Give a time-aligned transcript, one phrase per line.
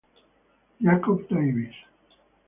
[0.85, 1.77] Jakob Davies